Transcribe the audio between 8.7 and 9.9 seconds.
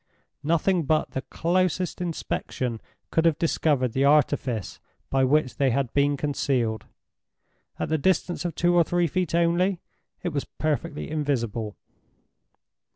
or three feet only,